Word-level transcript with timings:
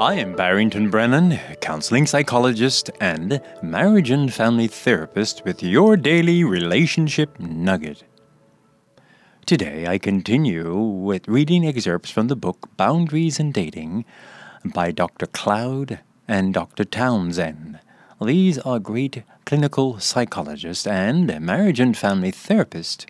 I 0.00 0.14
am 0.14 0.34
Barrington 0.34 0.90
Brennen, 0.90 1.38
counseling 1.60 2.06
psychologist 2.06 2.88
and 3.02 3.38
marriage 3.62 4.08
and 4.08 4.32
family 4.32 4.66
therapist 4.66 5.44
with 5.44 5.62
your 5.62 5.98
daily 5.98 6.42
relationship 6.42 7.38
nugget. 7.38 8.04
Today 9.44 9.86
I 9.86 9.98
continue 9.98 10.74
with 10.74 11.28
reading 11.28 11.66
excerpts 11.66 12.10
from 12.10 12.28
the 12.28 12.34
book 12.34 12.70
Boundaries 12.78 13.38
in 13.38 13.52
Dating 13.52 14.06
by 14.64 14.90
Dr. 14.90 15.26
Cloud 15.26 16.00
and 16.26 16.54
Dr. 16.54 16.84
Townsend. 16.84 17.78
These 18.22 18.58
are 18.60 18.78
great 18.78 19.22
clinical 19.44 19.98
psychologists 19.98 20.86
and 20.86 21.38
marriage 21.42 21.78
and 21.78 21.94
family 21.94 22.32
therapists 22.32 23.04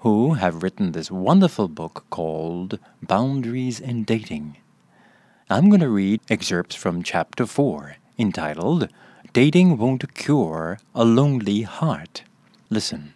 who 0.00 0.34
have 0.34 0.62
written 0.62 0.92
this 0.92 1.10
wonderful 1.10 1.68
book 1.68 2.04
called 2.10 2.78
Boundaries 3.00 3.80
in 3.80 4.04
Dating. 4.04 4.58
I'm 5.50 5.68
going 5.68 5.80
to 5.80 5.90
read 5.90 6.22
excerpts 6.30 6.74
from 6.74 7.02
chapter 7.02 7.44
4, 7.44 7.96
entitled 8.18 8.88
Dating 9.34 9.76
Won't 9.76 10.14
Cure 10.14 10.78
a 10.94 11.04
Lonely 11.04 11.62
Heart. 11.62 12.22
Listen. 12.70 13.12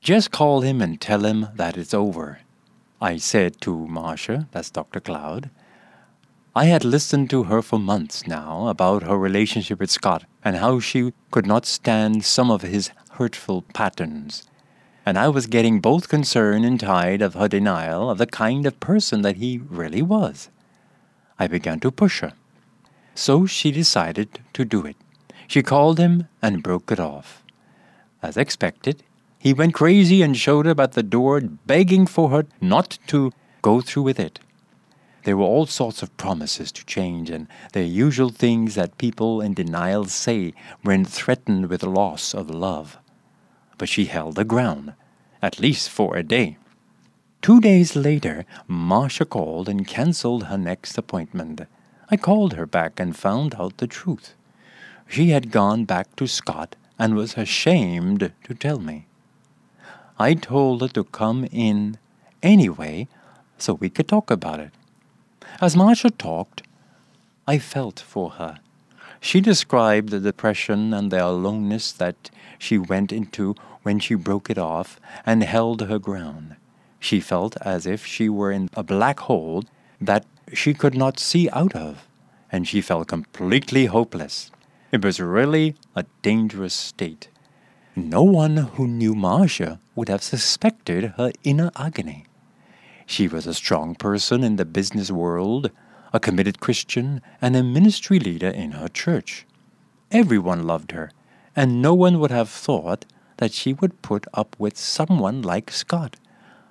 Just 0.00 0.30
call 0.30 0.60
him 0.60 0.80
and 0.80 1.00
tell 1.00 1.24
him 1.24 1.48
that 1.56 1.76
it's 1.76 1.92
over. 1.92 2.38
I 3.00 3.16
said 3.16 3.60
to 3.62 3.88
Marcia, 3.88 4.46
that's 4.52 4.70
Dr. 4.70 5.00
Cloud. 5.00 5.50
I 6.54 6.66
had 6.66 6.84
listened 6.84 7.30
to 7.30 7.42
her 7.44 7.62
for 7.62 7.80
months 7.80 8.28
now 8.28 8.68
about 8.68 9.02
her 9.02 9.18
relationship 9.18 9.80
with 9.80 9.90
Scott 9.90 10.24
and 10.44 10.58
how 10.58 10.78
she 10.78 11.14
could 11.32 11.46
not 11.48 11.66
stand 11.66 12.24
some 12.24 12.48
of 12.48 12.62
his 12.62 12.92
hurtful 13.14 13.62
patterns. 13.74 14.48
And 15.04 15.18
I 15.18 15.28
was 15.30 15.48
getting 15.48 15.80
both 15.80 16.08
concerned 16.08 16.64
and 16.64 16.78
tired 16.78 17.22
of 17.22 17.34
her 17.34 17.48
denial 17.48 18.08
of 18.08 18.18
the 18.18 18.26
kind 18.26 18.66
of 18.66 18.78
person 18.78 19.22
that 19.22 19.38
he 19.38 19.58
really 19.68 20.02
was. 20.02 20.48
I 21.38 21.46
began 21.46 21.80
to 21.80 21.90
push 21.90 22.20
her. 22.20 22.32
So 23.14 23.46
she 23.46 23.70
decided 23.70 24.40
to 24.52 24.64
do 24.64 24.84
it. 24.84 24.96
She 25.48 25.62
called 25.62 25.98
him 25.98 26.28
and 26.42 26.62
broke 26.62 26.90
it 26.90 27.00
off. 27.00 27.42
As 28.22 28.36
expected, 28.36 29.02
he 29.38 29.52
went 29.52 29.74
crazy 29.74 30.22
and 30.22 30.36
showed 30.36 30.66
up 30.66 30.80
at 30.80 30.92
the 30.92 31.02
door 31.02 31.40
begging 31.40 32.06
for 32.06 32.30
her 32.30 32.46
not 32.60 32.98
to 33.08 33.32
go 33.62 33.80
through 33.80 34.02
with 34.02 34.18
it. 34.18 34.40
There 35.24 35.36
were 35.36 35.44
all 35.44 35.66
sorts 35.66 36.02
of 36.02 36.16
promises 36.16 36.70
to 36.72 36.86
change 36.86 37.30
and 37.30 37.48
the 37.72 37.82
usual 37.82 38.30
things 38.30 38.76
that 38.76 38.98
people 38.98 39.40
in 39.40 39.54
denial 39.54 40.04
say 40.04 40.54
when 40.82 41.04
threatened 41.04 41.68
with 41.68 41.82
loss 41.82 42.32
of 42.32 42.48
love. 42.48 42.98
But 43.76 43.88
she 43.88 44.04
held 44.04 44.36
her 44.36 44.44
ground, 44.44 44.94
at 45.42 45.58
least 45.58 45.90
for 45.90 46.16
a 46.16 46.22
day. 46.22 46.58
Two 47.46 47.60
days 47.60 47.94
later, 47.94 48.44
Marcia 48.66 49.24
called 49.24 49.68
and 49.68 49.86
cancelled 49.86 50.46
her 50.46 50.58
next 50.58 50.98
appointment. 50.98 51.60
I 52.10 52.16
called 52.16 52.54
her 52.54 52.66
back 52.66 52.98
and 52.98 53.16
found 53.16 53.54
out 53.54 53.76
the 53.76 53.86
truth. 53.86 54.34
She 55.06 55.30
had 55.30 55.52
gone 55.52 55.84
back 55.84 56.16
to 56.16 56.26
Scott 56.26 56.74
and 56.98 57.14
was 57.14 57.36
ashamed 57.36 58.32
to 58.42 58.54
tell 58.54 58.80
me. 58.80 59.06
I 60.18 60.34
told 60.34 60.80
her 60.80 60.88
to 60.88 61.04
come 61.04 61.46
in 61.52 61.98
anyway 62.42 63.06
so 63.58 63.74
we 63.74 63.90
could 63.90 64.08
talk 64.08 64.28
about 64.28 64.58
it. 64.58 64.72
As 65.60 65.76
Marcia 65.76 66.10
talked, 66.10 66.64
I 67.46 67.60
felt 67.60 68.00
for 68.00 68.30
her. 68.40 68.58
She 69.20 69.40
described 69.40 70.08
the 70.08 70.18
depression 70.18 70.92
and 70.92 71.12
the 71.12 71.24
aloneness 71.24 71.92
that 71.92 72.28
she 72.58 72.76
went 72.76 73.12
into 73.12 73.54
when 73.84 74.00
she 74.00 74.14
broke 74.14 74.50
it 74.50 74.58
off 74.58 74.98
and 75.24 75.44
held 75.44 75.82
her 75.82 76.00
ground. 76.00 76.45
She 77.06 77.20
felt 77.20 77.56
as 77.60 77.86
if 77.86 78.04
she 78.04 78.28
were 78.28 78.50
in 78.50 78.68
a 78.74 78.82
black 78.82 79.20
hole 79.20 79.62
that 80.00 80.26
she 80.52 80.74
could 80.74 80.96
not 80.96 81.20
see 81.20 81.48
out 81.50 81.76
of, 81.76 82.08
and 82.50 82.66
she 82.66 82.80
felt 82.80 83.06
completely 83.06 83.86
hopeless. 83.86 84.50
It 84.90 85.04
was 85.04 85.20
really 85.20 85.76
a 85.94 86.04
dangerous 86.22 86.74
state. 86.74 87.28
No 87.94 88.24
one 88.24 88.56
who 88.56 88.88
knew 88.88 89.14
Marcia 89.14 89.78
would 89.94 90.08
have 90.08 90.24
suspected 90.24 91.14
her 91.16 91.30
inner 91.44 91.70
agony. 91.76 92.24
She 93.06 93.28
was 93.28 93.46
a 93.46 93.54
strong 93.54 93.94
person 93.94 94.42
in 94.42 94.56
the 94.56 94.64
business 94.64 95.12
world, 95.12 95.70
a 96.12 96.18
committed 96.18 96.58
Christian, 96.58 97.22
and 97.40 97.54
a 97.54 97.62
ministry 97.62 98.18
leader 98.18 98.50
in 98.50 98.72
her 98.72 98.88
church. 98.88 99.46
Everyone 100.10 100.66
loved 100.66 100.90
her, 100.90 101.12
and 101.54 101.80
no 101.80 101.94
one 101.94 102.18
would 102.18 102.32
have 102.32 102.48
thought 102.48 103.04
that 103.36 103.52
she 103.52 103.72
would 103.74 104.02
put 104.02 104.26
up 104.34 104.56
with 104.58 104.76
someone 104.76 105.40
like 105.40 105.70
Scott 105.70 106.16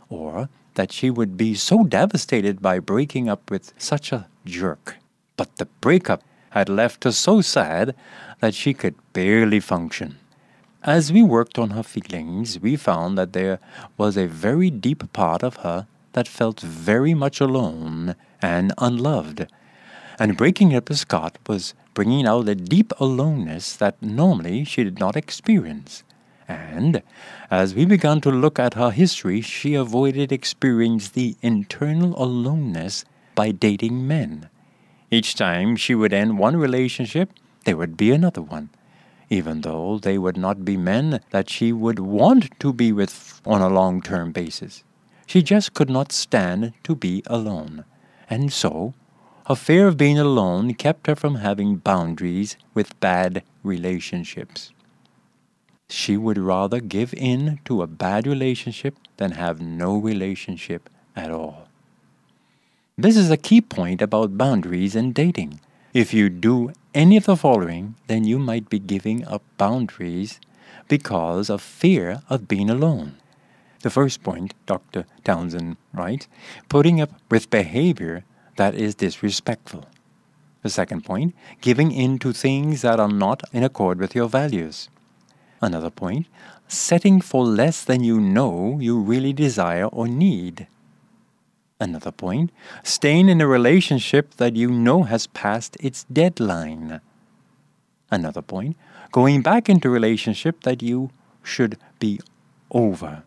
or 0.10 0.50
that 0.76 0.92
she 0.92 1.10
would 1.10 1.38
be 1.38 1.56
so 1.56 1.84
devastated 1.84 2.62
by 2.62 2.80
breaking 2.80 3.30
up 3.30 3.50
with 3.50 3.74
such 3.78 4.12
a 4.12 4.28
jerk. 4.46 4.98
But 5.38 5.58
the 5.58 5.66
breakup 5.82 6.24
had 6.52 6.70
left 6.70 7.04
her 7.04 7.12
so 7.12 7.42
sad 7.42 7.96
that 8.40 8.54
she 8.54 8.74
could 8.74 8.96
barely 9.14 9.60
function. 9.60 10.18
As 10.84 11.12
we 11.12 11.24
worked 11.24 11.58
on 11.58 11.72
her 11.72 11.84
feelings, 11.84 12.60
we 12.60 12.76
found 12.76 13.18
that 13.18 13.34
there 13.34 13.60
was 13.98 14.16
a 14.16 14.28
very 14.28 14.70
deep 14.70 15.12
part 15.14 15.44
of 15.44 15.58
her 15.58 15.88
that 16.14 16.28
felt 16.28 16.62
very 16.62 17.14
much 17.14 17.42
alone 17.42 18.16
and 18.42 18.72
unloved. 18.78 19.48
And 20.18 20.38
breaking 20.38 20.74
up 20.76 20.88
with 20.88 21.00
Scott 21.00 21.38
was 21.48 21.74
bringing 21.94 22.26
out 22.26 22.48
a 22.48 22.56
deep 22.56 22.94
aloneness 23.00 23.76
that 23.76 24.02
normally 24.02 24.64
she 24.64 24.84
did 24.84 25.00
not 25.00 25.18
experience. 25.18 26.04
And 26.48 27.02
as 27.50 27.74
we 27.74 27.86
began 27.86 28.22
to 28.22 28.30
look 28.30 28.60
at 28.60 28.76
her 28.76 28.92
history, 28.92 29.42
she 29.42 29.74
avoided 29.74 30.32
experiencing 30.32 31.12
the 31.14 31.36
internal 31.42 32.14
aloneness 32.22 33.06
by 33.34 33.52
dating 33.52 34.08
men. 34.08 34.50
Each 35.10 35.36
time 35.36 35.76
she 35.76 35.96
would 35.96 36.14
end 36.14 36.38
one 36.38 36.58
relationship, 36.58 37.32
there 37.64 37.78
would 37.78 37.98
be 37.98 38.12
another 38.12 38.42
one, 38.42 38.70
even 39.30 39.62
though 39.62 39.98
they 39.98 40.18
would 40.18 40.38
not 40.38 40.64
be 40.64 40.78
men 40.78 41.20
that 41.32 41.50
she 41.50 41.72
would 41.72 42.00
want 42.00 42.60
to 42.60 42.74
be 42.74 42.92
with 42.92 43.42
on 43.46 43.62
a 43.62 43.70
long 43.70 44.02
term 44.02 44.32
basis. 44.32 44.84
She 45.26 45.42
just 45.42 45.74
could 45.74 45.90
not 45.90 46.12
stand 46.12 46.74
to 46.84 46.96
be 46.96 47.24
alone. 47.26 47.86
And 48.30 48.54
so, 48.54 48.94
her 49.48 49.56
fear 49.56 49.88
of 49.88 49.98
being 49.98 50.20
alone 50.20 50.74
kept 50.74 51.08
her 51.08 51.16
from 51.16 51.36
having 51.36 51.78
boundaries 51.78 52.58
with 52.74 53.00
bad 53.00 53.44
relationships. 53.64 54.72
She 55.90 56.18
would 56.18 56.38
rather 56.38 56.80
give 56.80 57.14
in 57.14 57.60
to 57.66 57.82
a 57.82 57.88
bad 57.88 58.26
relationship 58.28 58.96
than 59.18 59.32
have 59.32 59.62
no 59.62 59.98
relationship 59.98 60.90
at 61.16 61.32
all. 61.32 61.68
This 62.98 63.18
is 63.18 63.30
a 63.30 63.38
key 63.38 63.62
point 63.62 64.02
about 64.02 64.38
boundaries 64.38 64.96
in 64.96 65.12
dating. 65.12 65.60
If 65.94 66.14
you 66.14 66.30
do 66.30 66.72
any 66.94 67.18
of 67.18 67.26
the 67.26 67.36
following, 67.36 67.96
then 68.08 68.24
you 68.24 68.40
might 68.40 68.70
be 68.70 68.80
giving 68.80 69.26
up 69.26 69.44
boundaries 69.58 70.40
because 70.88 71.50
of 71.50 71.62
fear 71.62 72.22
of 72.30 72.48
being 72.48 72.70
alone. 72.70 73.18
The 73.82 73.90
first 73.90 74.24
point, 74.24 74.54
Dr. 74.66 75.06
Townsend 75.24 75.78
writes, 75.94 76.28
putting 76.70 77.00
up 77.00 77.12
with 77.30 77.50
behavior 77.50 78.24
that 78.56 78.74
is 78.76 78.96
disrespectful. 78.96 79.86
The 80.64 80.70
second 80.70 81.06
point, 81.06 81.36
giving 81.62 81.92
in 81.92 82.18
to 82.20 82.34
things 82.34 82.82
that 82.82 83.00
are 83.00 83.12
not 83.12 83.44
in 83.54 83.64
accord 83.64 84.00
with 84.00 84.16
your 84.16 84.28
values. 84.28 84.90
Another 85.66 85.90
point, 85.90 86.28
setting 86.68 87.20
for 87.20 87.44
less 87.44 87.84
than 87.84 88.04
you 88.04 88.22
know 88.22 88.78
you 88.80 89.00
really 89.00 89.34
desire 89.34 89.86
or 89.86 90.08
need. 90.08 90.68
Another 91.80 92.12
point, 92.12 92.52
staying 92.84 93.30
in 93.30 93.42
a 93.42 93.48
relationship 93.48 94.36
that 94.36 94.56
you 94.56 94.70
know 94.70 95.02
has 95.10 95.26
passed 95.26 95.76
its 95.80 96.04
deadline. 96.04 97.02
Another 98.12 98.44
point, 98.44 98.78
going 99.12 99.42
back 99.42 99.68
into 99.68 99.88
a 99.88 99.92
relationship 99.92 100.62
that 100.62 100.84
you 100.84 101.10
should 101.42 101.80
be 101.98 102.20
over. 102.70 103.24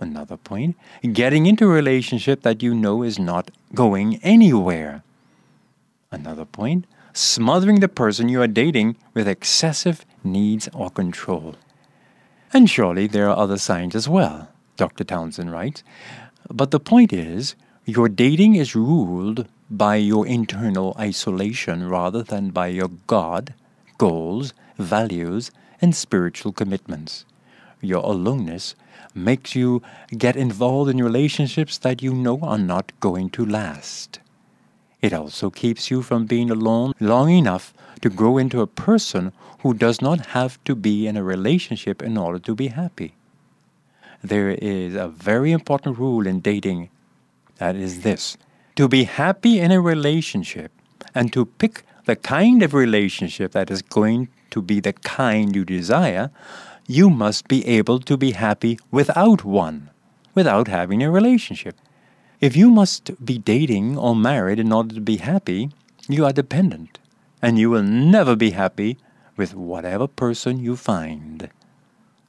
Another 0.00 0.36
point, 0.36 0.74
getting 1.12 1.46
into 1.46 1.66
a 1.66 1.72
relationship 1.72 2.42
that 2.42 2.64
you 2.64 2.74
know 2.74 3.04
is 3.04 3.20
not 3.20 3.52
going 3.76 4.16
anywhere. 4.24 5.04
Another 6.10 6.44
point, 6.44 6.84
smothering 7.12 7.80
the 7.80 7.88
person 7.88 8.28
you 8.28 8.40
are 8.42 8.46
dating 8.46 8.96
with 9.14 9.28
excessive 9.28 10.04
needs 10.24 10.68
or 10.74 10.90
control. 10.90 11.56
And 12.52 12.68
surely 12.68 13.06
there 13.06 13.28
are 13.28 13.36
other 13.36 13.58
signs 13.58 13.94
as 13.94 14.08
well, 14.08 14.48
Dr. 14.76 15.04
Townsend 15.04 15.52
writes. 15.52 15.82
But 16.50 16.70
the 16.70 16.80
point 16.80 17.12
is, 17.12 17.54
your 17.84 18.08
dating 18.08 18.54
is 18.54 18.74
ruled 18.74 19.46
by 19.70 19.96
your 19.96 20.26
internal 20.26 20.94
isolation 20.98 21.88
rather 21.88 22.22
than 22.22 22.50
by 22.50 22.68
your 22.68 22.90
God, 23.06 23.54
goals, 23.98 24.52
values, 24.78 25.50
and 25.80 25.96
spiritual 25.96 26.52
commitments. 26.52 27.24
Your 27.80 28.02
aloneness 28.04 28.74
makes 29.14 29.54
you 29.54 29.82
get 30.16 30.36
involved 30.36 30.90
in 30.90 31.02
relationships 31.02 31.78
that 31.78 32.02
you 32.02 32.14
know 32.14 32.38
are 32.40 32.58
not 32.58 32.92
going 33.00 33.30
to 33.30 33.44
last. 33.44 34.20
It 35.02 35.12
also 35.12 35.50
keeps 35.50 35.90
you 35.90 36.00
from 36.00 36.26
being 36.26 36.50
alone 36.50 36.94
long 37.00 37.30
enough 37.30 37.74
to 38.00 38.08
grow 38.08 38.38
into 38.38 38.60
a 38.60 38.66
person 38.66 39.32
who 39.60 39.74
does 39.74 40.00
not 40.00 40.26
have 40.26 40.62
to 40.64 40.74
be 40.74 41.06
in 41.06 41.16
a 41.16 41.22
relationship 41.22 42.02
in 42.02 42.16
order 42.16 42.38
to 42.38 42.54
be 42.54 42.68
happy. 42.68 43.14
There 44.22 44.50
is 44.50 44.94
a 44.94 45.08
very 45.08 45.50
important 45.50 45.98
rule 45.98 46.26
in 46.26 46.40
dating 46.40 46.88
that 47.58 47.74
is 47.74 48.02
this 48.02 48.36
to 48.76 48.88
be 48.88 49.04
happy 49.04 49.58
in 49.58 49.70
a 49.70 49.80
relationship, 49.80 50.72
and 51.14 51.32
to 51.32 51.44
pick 51.44 51.82
the 52.06 52.16
kind 52.16 52.62
of 52.62 52.72
relationship 52.72 53.52
that 53.52 53.70
is 53.70 53.82
going 53.82 54.28
to 54.50 54.62
be 54.62 54.80
the 54.80 54.92
kind 54.92 55.54
you 55.54 55.64
desire, 55.64 56.30
you 56.86 57.10
must 57.10 57.48
be 57.48 57.66
able 57.66 58.00
to 58.00 58.16
be 58.16 58.32
happy 58.32 58.78
without 58.90 59.44
one, 59.44 59.90
without 60.34 60.68
having 60.68 61.02
a 61.02 61.10
relationship. 61.10 61.76
If 62.42 62.56
you 62.56 62.72
must 62.72 63.24
be 63.24 63.38
dating 63.38 63.96
or 63.96 64.16
married 64.16 64.58
in 64.58 64.72
order 64.72 64.96
to 64.96 65.00
be 65.00 65.18
happy, 65.18 65.70
you 66.08 66.24
are 66.24 66.32
dependent, 66.32 66.98
and 67.40 67.56
you 67.56 67.70
will 67.70 67.84
never 67.84 68.34
be 68.34 68.50
happy 68.50 68.98
with 69.36 69.54
whatever 69.54 70.08
person 70.08 70.58
you 70.58 70.74
find. 70.74 71.48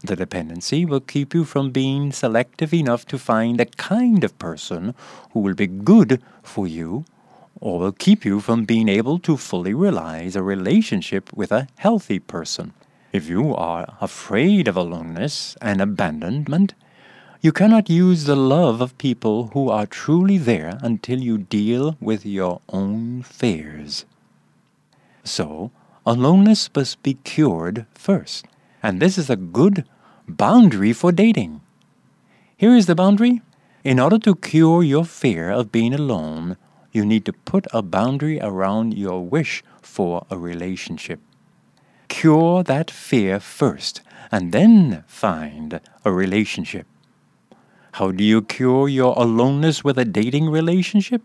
The 0.04 0.16
dependency 0.16 0.86
will 0.86 1.00
keep 1.00 1.34
you 1.34 1.46
from 1.46 1.72
being 1.72 2.12
selective 2.12 2.76
enough 2.76 3.08
to 3.08 3.18
find 3.18 3.60
the 3.60 3.66
kind 3.66 4.24
of 4.24 4.38
person 4.38 4.94
who 5.32 5.40
will 5.40 5.56
be 5.56 5.66
good 5.66 6.22
for 6.44 6.68
you 6.68 7.06
or 7.60 7.80
will 7.80 7.92
keep 7.92 8.24
you 8.24 8.40
from 8.40 8.66
being 8.66 8.90
able 8.90 9.18
to 9.18 9.36
fully 9.36 9.74
realize 9.74 10.36
a 10.36 10.44
relationship 10.44 11.34
with 11.34 11.52
a 11.52 11.68
healthy 11.80 12.20
person. 12.20 12.74
If 13.12 13.28
you 13.28 13.56
are 13.56 13.98
afraid 14.00 14.68
of 14.68 14.78
aloneness 14.78 15.58
and 15.60 15.82
abandonment, 15.82 16.76
you 17.44 17.52
cannot 17.52 17.90
use 17.90 18.24
the 18.24 18.38
love 18.38 18.80
of 18.80 18.98
people 18.98 19.48
who 19.48 19.70
are 19.70 19.86
truly 19.86 20.38
there 20.38 20.80
until 20.82 21.20
you 21.20 21.38
deal 21.38 21.98
with 22.00 22.26
your 22.26 22.62
own 22.70 23.22
fears. 23.22 24.06
So, 25.26 25.70
aloneness 26.06 26.70
must 26.74 27.04
be 27.04 27.16
cured 27.26 27.86
first, 27.94 28.46
and 28.82 29.02
this 29.02 29.18
is 29.18 29.30
a 29.30 29.36
good 29.36 29.84
boundary 30.26 30.94
for 30.94 31.12
dating. 31.12 31.60
Here 32.56 32.78
is 32.78 32.86
the 32.86 32.96
boundary. 32.96 33.42
In 33.84 34.00
order 34.00 34.20
to 34.20 34.36
cure 34.36 34.82
your 34.82 35.04
fear 35.04 35.52
of 35.52 35.70
being 35.70 35.94
alone, 35.94 36.56
you 36.94 37.06
need 37.06 37.26
to 37.26 37.34
put 37.34 37.68
a 37.74 37.82
boundary 37.82 38.40
around 38.40 38.94
your 38.94 39.20
wish 39.20 39.66
for 39.82 40.26
a 40.30 40.38
relationship. 40.38 41.20
Cure 42.08 42.64
that 42.64 42.90
fear 42.90 43.42
first, 43.42 44.00
and 44.32 44.54
then 44.54 45.04
find 45.08 45.82
a 46.06 46.12
relationship. 46.14 46.88
How 47.98 48.10
do 48.10 48.24
you 48.24 48.42
cure 48.42 48.90
your 48.90 49.14
aloneness 49.16 49.84
with 49.84 50.00
a 50.00 50.04
dating 50.04 50.50
relationship? 50.50 51.22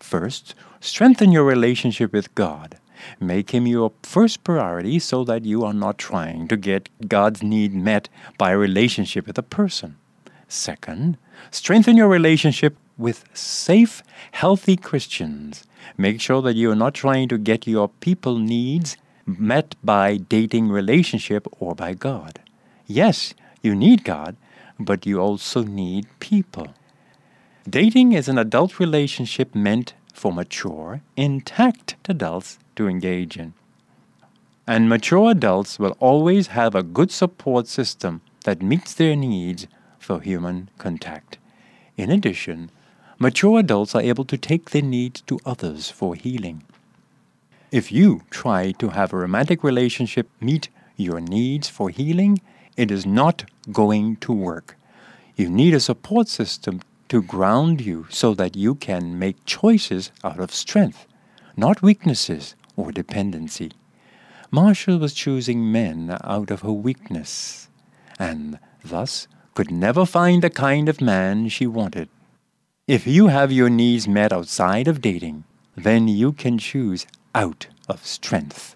First, 0.00 0.54
strengthen 0.78 1.32
your 1.32 1.44
relationship 1.44 2.12
with 2.12 2.34
God. 2.34 2.76
Make 3.18 3.52
Him 3.52 3.66
your 3.66 3.92
first 4.02 4.44
priority 4.44 4.98
so 4.98 5.24
that 5.24 5.46
you 5.46 5.64
are 5.64 5.72
not 5.72 5.96
trying 5.96 6.46
to 6.48 6.58
get 6.58 6.90
God's 7.08 7.42
need 7.42 7.72
met 7.74 8.10
by 8.36 8.50
a 8.50 8.58
relationship 8.58 9.26
with 9.26 9.38
a 9.38 9.42
person. 9.42 9.96
Second, 10.46 11.16
strengthen 11.50 11.96
your 11.96 12.08
relationship 12.08 12.76
with 12.98 13.24
safe, 13.32 14.02
healthy 14.32 14.76
Christians. 14.76 15.64
Make 15.96 16.20
sure 16.20 16.42
that 16.42 16.54
you 16.54 16.70
are 16.70 16.76
not 16.76 16.92
trying 16.92 17.28
to 17.28 17.38
get 17.38 17.66
your 17.66 17.88
people 17.88 18.36
needs 18.36 18.98
met 19.24 19.74
by 19.82 20.18
dating 20.18 20.68
relationship 20.68 21.46
or 21.58 21.74
by 21.74 21.94
God. 21.94 22.40
Yes, 22.86 23.32
you 23.62 23.74
need 23.74 24.04
God, 24.04 24.36
but 24.80 25.06
you 25.06 25.20
also 25.20 25.62
need 25.62 26.06
people. 26.18 26.68
Dating 27.68 28.12
is 28.12 28.28
an 28.28 28.38
adult 28.38 28.80
relationship 28.80 29.54
meant 29.54 29.92
for 30.12 30.32
mature, 30.32 31.02
intact 31.16 31.96
adults 32.08 32.58
to 32.74 32.88
engage 32.88 33.36
in. 33.36 33.52
And 34.66 34.88
mature 34.88 35.30
adults 35.30 35.78
will 35.78 35.96
always 36.00 36.48
have 36.48 36.74
a 36.74 36.82
good 36.82 37.10
support 37.10 37.68
system 37.68 38.22
that 38.44 38.62
meets 38.62 38.94
their 38.94 39.14
needs 39.14 39.66
for 39.98 40.20
human 40.20 40.70
contact. 40.78 41.38
In 41.96 42.10
addition, 42.10 42.70
mature 43.18 43.58
adults 43.58 43.94
are 43.94 44.02
able 44.02 44.24
to 44.24 44.38
take 44.38 44.70
their 44.70 44.82
needs 44.82 45.20
to 45.22 45.38
others 45.44 45.90
for 45.90 46.14
healing. 46.14 46.62
If 47.70 47.92
you 47.92 48.22
try 48.30 48.72
to 48.72 48.88
have 48.88 49.12
a 49.12 49.18
romantic 49.18 49.62
relationship 49.62 50.28
meet 50.40 50.68
your 50.96 51.20
needs 51.20 51.68
for 51.68 51.90
healing, 51.90 52.40
it 52.76 52.90
is 52.90 53.04
not 53.06 53.44
going 53.72 54.16
to 54.16 54.32
work. 54.32 54.76
You 55.36 55.48
need 55.48 55.74
a 55.74 55.80
support 55.80 56.28
system 56.28 56.80
to 57.08 57.22
ground 57.22 57.80
you 57.80 58.06
so 58.10 58.34
that 58.34 58.56
you 58.56 58.74
can 58.74 59.18
make 59.18 59.44
choices 59.44 60.12
out 60.22 60.38
of 60.38 60.54
strength, 60.54 61.06
not 61.56 61.82
weaknesses 61.82 62.54
or 62.76 62.92
dependency. 62.92 63.72
Marcia 64.50 64.96
was 64.96 65.14
choosing 65.14 65.70
men 65.70 66.16
out 66.24 66.50
of 66.50 66.62
her 66.62 66.72
weakness, 66.72 67.68
and 68.18 68.58
thus 68.84 69.28
could 69.54 69.70
never 69.70 70.06
find 70.06 70.42
the 70.42 70.50
kind 70.50 70.88
of 70.88 71.00
man 71.00 71.48
she 71.48 71.66
wanted. 71.66 72.08
If 72.86 73.06
you 73.06 73.28
have 73.28 73.52
your 73.52 73.70
needs 73.70 74.08
met 74.08 74.32
outside 74.32 74.88
of 74.88 75.00
dating, 75.00 75.44
then 75.76 76.08
you 76.08 76.32
can 76.32 76.58
choose 76.58 77.06
out 77.34 77.68
of 77.88 78.04
strength. 78.04 78.74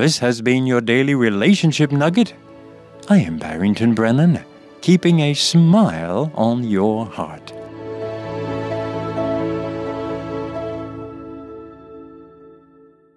This 0.00 0.16
has 0.20 0.40
been 0.40 0.64
your 0.64 0.80
daily 0.80 1.14
relationship 1.14 1.92
nugget. 1.92 2.32
I 3.10 3.18
am 3.18 3.36
Barrington 3.36 3.94
Brennen, 3.94 4.42
keeping 4.80 5.20
a 5.20 5.34
smile 5.34 6.32
on 6.36 6.64
your 6.64 7.04
heart. 7.04 7.49